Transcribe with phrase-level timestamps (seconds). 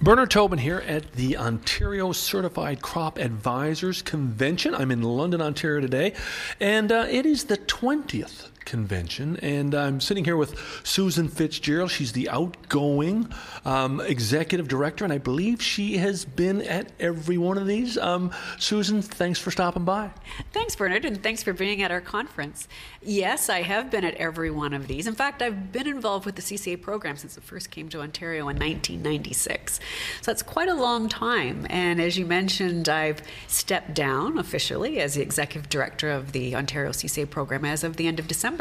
[0.00, 4.72] Bernard Tobin here at the Ontario Certified Crop Advisors Convention.
[4.72, 6.14] I'm in London, Ontario today,
[6.60, 9.38] and uh, it is the 20th convention.
[9.38, 10.54] And I'm sitting here with
[10.84, 11.90] Susan Fitzgerald.
[11.90, 13.32] She's the outgoing
[13.64, 17.96] um, executive director, and I believe she has been at every one of these.
[17.96, 20.10] Um, Susan, thanks for stopping by.
[20.52, 22.68] Thanks, Bernard, and thanks for being at our conference.
[23.00, 25.06] Yes, I have been at every one of these.
[25.06, 28.48] In fact, I've been involved with the CCA program since it first came to Ontario
[28.48, 29.76] in 1996.
[29.76, 29.80] So
[30.26, 31.66] that's quite a long time.
[31.70, 36.90] And as you mentioned, I've stepped down officially as the executive director of the Ontario
[36.90, 38.57] CCA program as of the end of December.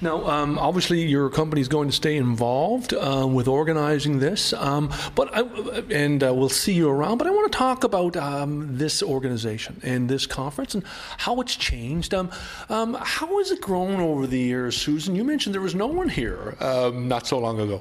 [0.00, 4.92] Now, um, obviously, your company is going to stay involved uh, with organizing this, um,
[5.14, 5.42] but I,
[5.90, 7.18] and uh, we'll see you around.
[7.18, 10.84] But I want to talk about um, this organization and this conference and
[11.18, 12.14] how it's changed.
[12.14, 12.30] Um,
[12.68, 15.14] um, how has it grown over the years, Susan?
[15.14, 17.80] You mentioned there was no one here not so long ago.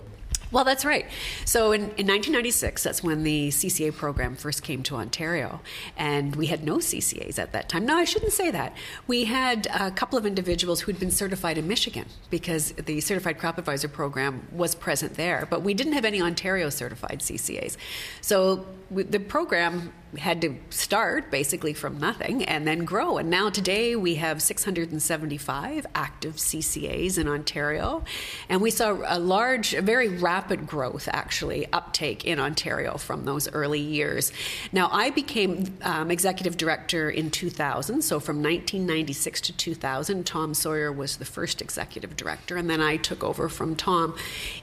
[0.52, 1.05] Well, that's right.
[1.46, 5.62] So in, in 1996, that's when the CCA program first came to Ontario,
[5.96, 7.85] and we had no CCAs at that time.
[7.85, 8.76] No, I shouldn't say that.
[9.07, 13.57] We had a couple of individuals who'd been certified in Michigan because the Certified Crop
[13.57, 17.77] Advisor program was present there, but we didn't have any Ontario certified CCAs.
[18.20, 23.17] So the program had to start basically from nothing and then grow.
[23.17, 28.04] And now today we have 675 active CCAs in Ontario.
[28.49, 33.79] And we saw a large, very rapid growth actually, uptake in Ontario from those early
[33.79, 34.32] years.
[34.71, 38.01] Now, I became um, executive director in 2000.
[38.01, 42.57] So from 1996 to 2000, Tom Sawyer was the first executive director.
[42.57, 44.15] And then I took over from Tom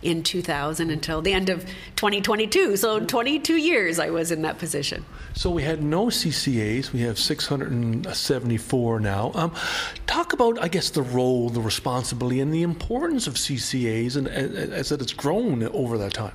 [0.02, 1.64] in 2000 until the end of
[1.96, 2.76] 2022.
[2.76, 5.04] So 22 years I was in that position.
[5.38, 6.90] So we had no CCAs.
[6.90, 9.30] We have 674 now.
[9.36, 9.54] Um,
[10.08, 14.88] talk about, I guess, the role, the responsibility, and the importance of CCAs, and as
[14.88, 16.32] that it's grown over that time.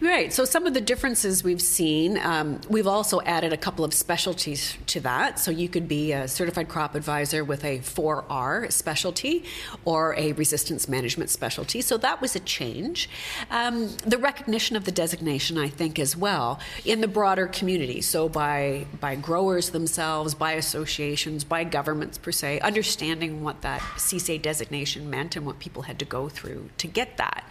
[0.00, 0.30] Right.
[0.30, 4.76] So some of the differences we've seen, um, we've also added a couple of specialties
[4.88, 5.38] to that.
[5.38, 9.44] So you could be a certified crop advisor with a 4R specialty
[9.86, 11.80] or a resistance management specialty.
[11.80, 13.08] So that was a change.
[13.50, 18.02] Um, the recognition of the designation, I think, as well in the broader community.
[18.02, 24.42] So by by growers themselves, by associations, by governments per se, understanding what that CCA
[24.42, 27.48] designation meant and what people had to go through to get that.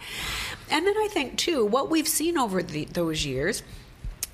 [0.70, 3.62] And then I think too, what we've seen over the, those years,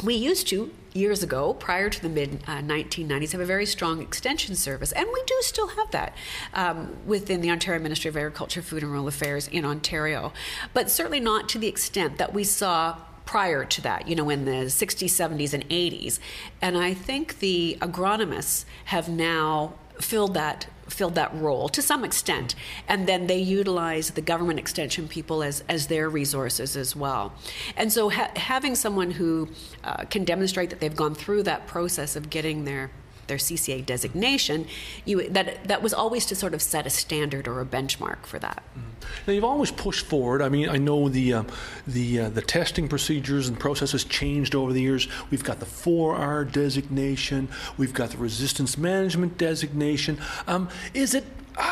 [0.02, 4.02] we used to years ago, prior to the mid uh, 1990s, have a very strong
[4.02, 6.14] extension service, and we do still have that
[6.54, 10.32] um, within the Ontario Ministry of Agriculture, Food and Rural Affairs in Ontario,
[10.74, 14.44] but certainly not to the extent that we saw prior to that, you know, in
[14.44, 16.18] the 60s, 70s, and 80s.
[16.60, 22.54] And I think the agronomists have now filled that filled that role to some extent.
[22.86, 27.32] And then they utilize the government extension people as as their resources as well.
[27.76, 29.48] And so ha- having someone who
[29.84, 32.90] uh, can demonstrate that they've gone through that process of getting their
[33.32, 34.66] their CCA designation,
[35.06, 38.38] you, that that was always to sort of set a standard or a benchmark for
[38.38, 38.62] that.
[38.76, 38.90] Mm-hmm.
[39.26, 40.42] Now you've always pushed forward.
[40.42, 41.44] I mean, I know the uh,
[41.86, 45.08] the uh, the testing procedures and processes changed over the years.
[45.30, 47.48] We've got the 4R designation.
[47.78, 50.20] We've got the resistance management designation.
[50.46, 51.24] Um, is it
[51.56, 51.62] a,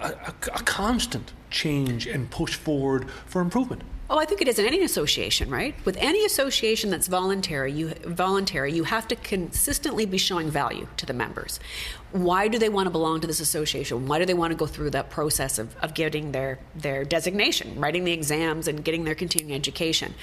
[0.00, 3.82] a, a constant change and push forward for improvement?
[4.10, 5.74] Oh, I think it is in any association, right?
[5.86, 11.06] With any association that's voluntary, you voluntary, you have to consistently be showing value to
[11.06, 11.58] the members.
[12.12, 14.06] Why do they want to belong to this association?
[14.06, 17.80] Why do they want to go through that process of, of getting their, their designation,
[17.80, 20.14] writing the exams, and getting their continuing education?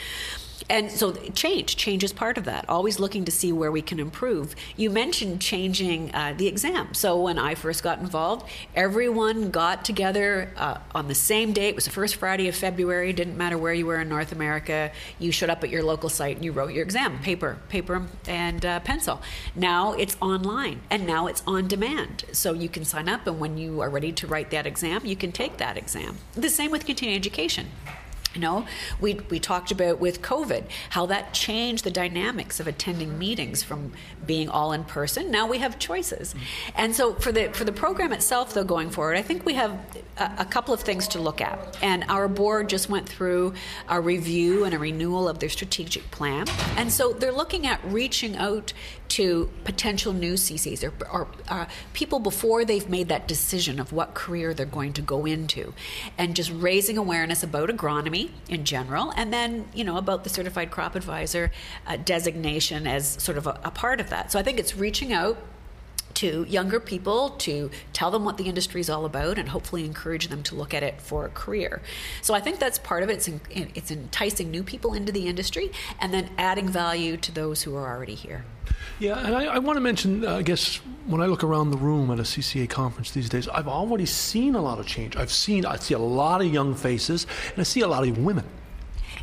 [0.69, 2.67] And so change change is part of that.
[2.69, 4.55] Always looking to see where we can improve.
[4.75, 6.93] You mentioned changing uh, the exam.
[6.93, 11.69] So when i first got involved everyone got together uh, on the same day.
[11.69, 13.13] It was the first friday of february.
[13.13, 14.91] Didn't matter where you were in north america.
[15.19, 18.65] You showed up at your local site and you wrote your exam paper paper and
[18.65, 19.21] uh, pencil.
[19.55, 22.25] Now it's online and now it's on demand.
[22.31, 25.15] So you can sign up and when you are ready to write that exam you
[25.15, 26.17] can take that exam.
[26.33, 27.67] The same with continuing education
[28.33, 28.65] you know,
[28.99, 33.91] we, we talked about with COVID how that changed the dynamics of attending meetings from
[34.25, 35.31] being all in person.
[35.31, 36.33] Now we have choices,
[36.75, 39.71] and so for the for the program itself, though, going forward, I think we have
[40.17, 41.77] a, a couple of things to look at.
[41.81, 43.53] And our board just went through
[43.89, 46.47] a review and a renewal of their strategic plan,
[46.77, 48.71] and so they're looking at reaching out
[49.09, 54.13] to potential new CCs or, or uh, people before they've made that decision of what
[54.13, 55.73] career they're going to go into,
[56.17, 60.69] and just raising awareness about agronomy in general, and then you know about the certified
[60.69, 61.51] crop advisor
[61.87, 64.31] uh, designation as sort of a, a part of that.
[64.31, 65.37] So I think it's reaching out
[66.15, 70.27] to younger people to tell them what the industry is all about and hopefully encourage
[70.27, 71.81] them to look at it for a career.
[72.21, 73.27] So I think that's part of it.
[73.27, 73.29] It's,
[73.75, 77.87] it's enticing new people into the industry and then adding value to those who are
[77.87, 78.45] already here.
[78.99, 80.77] Yeah, and I, I want to mention, uh, I guess,
[81.07, 84.53] when I look around the room at a CCA conference these days, I've already seen
[84.55, 85.15] a lot of change.
[85.15, 88.17] I've seen, I see a lot of young faces, and I see a lot of
[88.19, 88.45] women.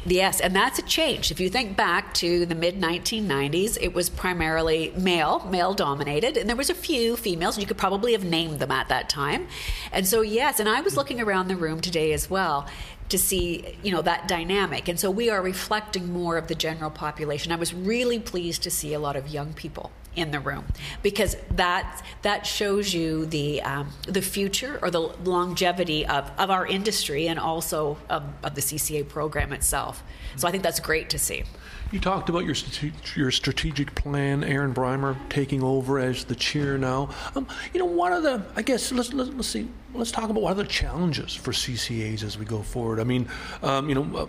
[0.04, 1.30] Yes, and that's a change.
[1.30, 6.48] If you think back to the mid 1990s, it was primarily male, male dominated, and
[6.48, 7.58] there was a few females.
[7.58, 9.48] You could probably have named them at that time.
[9.92, 12.66] And so, yes, and I was looking around the room today as well
[13.08, 16.90] to see you know that dynamic and so we are reflecting more of the general
[16.90, 20.64] population i was really pleased to see a lot of young people in the room
[21.02, 26.66] because that that shows you the um, the future or the longevity of, of our
[26.66, 30.02] industry and also of, of the CCA program itself.
[30.36, 31.44] So I think that's great to see.
[31.90, 32.54] You talked about your
[33.16, 37.08] your strategic plan, Aaron Breimer taking over as the chair now.
[37.34, 38.44] Um, you know, what are the?
[38.56, 39.68] I guess let's, let's, let's see.
[39.94, 43.00] Let's talk about what are the challenges for CCAs as we go forward.
[43.00, 43.28] I mean,
[43.62, 44.16] um, you know.
[44.16, 44.26] Uh,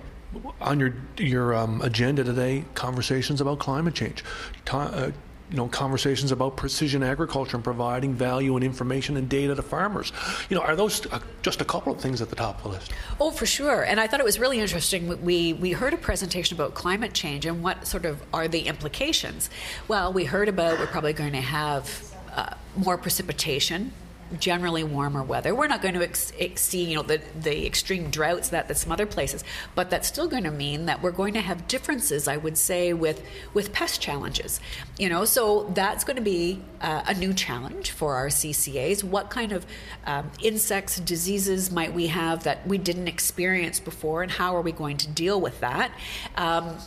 [0.61, 4.23] on your your um, agenda today, conversations about climate change,
[4.71, 5.09] uh,
[5.49, 10.11] you know conversations about precision agriculture and providing value and information and data to farmers.
[10.49, 11.05] You know, are those
[11.41, 12.91] just a couple of things at the top of the list?
[13.19, 13.83] Oh, for sure.
[13.83, 15.23] And I thought it was really interesting.
[15.23, 19.49] We we heard a presentation about climate change and what sort of are the implications.
[19.87, 23.91] Well, we heard about we're probably going to have uh, more precipitation
[24.37, 25.55] generally warmer weather.
[25.55, 28.91] We're not going to ex- exceed, you know, the, the extreme droughts that, that some
[28.91, 29.43] other places,
[29.75, 32.93] but that's still going to mean that we're going to have differences, I would say,
[32.93, 33.23] with
[33.53, 34.59] with pest challenges.
[34.97, 39.03] You know, so that's going to be uh, a new challenge for our CCAs.
[39.03, 39.65] What kind of
[40.05, 44.71] um, insects, diseases might we have that we didn't experience before, and how are we
[44.71, 45.91] going to deal with that?
[46.35, 46.77] Um,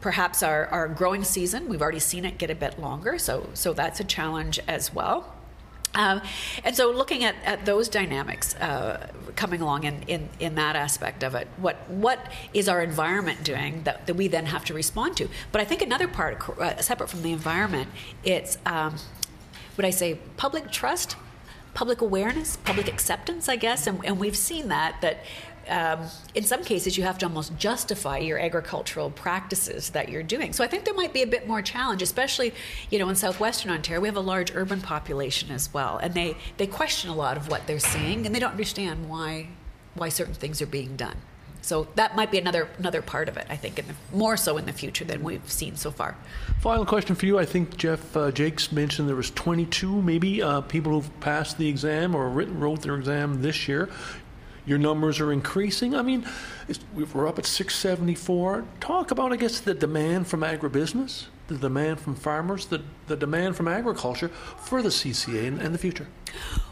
[0.00, 3.72] perhaps our, our growing season, we've already seen it get a bit longer, so so
[3.72, 5.34] that's a challenge as well.
[5.94, 6.20] Um,
[6.64, 11.22] and so, looking at, at those dynamics uh, coming along in, in, in that aspect
[11.22, 12.18] of it, what what
[12.52, 15.28] is our environment doing that, that we then have to respond to?
[15.52, 17.88] But I think another part, uh, separate from the environment,
[18.24, 18.96] it's um,
[19.76, 21.16] would I say public trust,
[21.74, 25.24] public awareness, public acceptance, I guess, and, and we've seen that that
[25.68, 30.52] um, in some cases, you have to almost justify your agricultural practices that you're doing.
[30.52, 32.52] So I think there might be a bit more challenge, especially,
[32.90, 36.36] you know, in southwestern Ontario, we have a large urban population as well, and they
[36.56, 39.48] they question a lot of what they're seeing, and they don't understand why
[39.94, 41.16] why certain things are being done.
[41.64, 43.46] So that might be another another part of it.
[43.48, 46.16] I think, the, more so in the future than we've seen so far.
[46.60, 47.38] Final question for you.
[47.38, 51.68] I think Jeff uh, Jakes mentioned there was 22 maybe uh, people who've passed the
[51.68, 53.88] exam or written, wrote their exam this year.
[54.66, 55.94] Your numbers are increasing.
[55.94, 56.26] I mean,
[56.94, 58.64] we're up at 674.
[58.80, 63.56] Talk about, I guess, the demand from agribusiness, the demand from farmers, the, the demand
[63.56, 66.08] from agriculture for the CCA and, the future.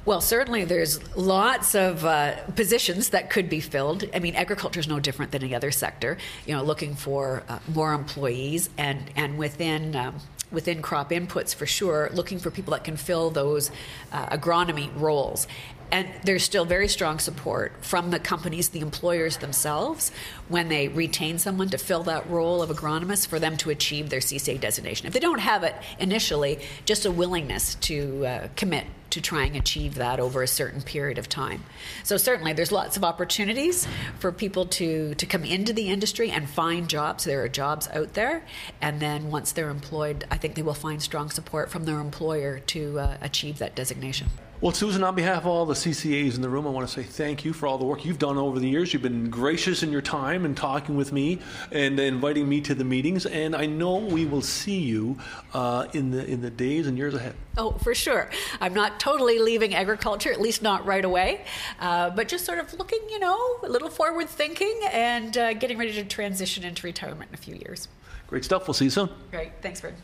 [0.06, 4.05] Well, certainly there's lots of uh, positions that could be filled.
[4.15, 6.17] I mean, agriculture is no different than any other sector.
[6.47, 10.17] You know, looking for uh, more employees, and and within um,
[10.50, 13.71] within crop inputs for sure, looking for people that can fill those
[14.12, 15.47] uh, agronomy roles
[15.93, 20.11] and there's still very strong support from the companies, the employers themselves,
[20.49, 24.21] when they retain someone to fill that role of agronomist for them to achieve their
[24.21, 25.06] CCA designation.
[25.06, 29.55] If they don't have it initially, just a willingness to uh, commit to try and
[29.56, 31.62] achieve that over a certain period of time.
[32.03, 33.87] So certainly there's lots of opportunities
[34.19, 37.25] for people to, to come into the industry and find jobs.
[37.25, 38.43] There are jobs out there.
[38.81, 42.61] And then once they're employed, I think they will find strong support from their employer
[42.61, 44.29] to uh, achieve that designation.
[44.62, 47.02] Well, Susan, on behalf of all the CCAs in the room, I want to say
[47.02, 48.92] thank you for all the work you've done over the years.
[48.92, 51.40] You've been gracious in your time and talking with me
[51.72, 55.19] and inviting me to the meetings, and I know we will see you
[55.52, 57.34] uh, in the in the days and years ahead.
[57.58, 58.31] Oh, for sure.
[58.60, 61.44] I'm not totally leaving agriculture, at least not right away,
[61.81, 65.76] uh, but just sort of looking, you know, a little forward thinking and uh, getting
[65.76, 67.88] ready to transition into retirement in a few years.
[68.28, 68.69] Great stuff.
[68.69, 69.08] We'll see you soon.
[69.32, 69.54] Great.
[69.60, 69.94] Thanks, Fred.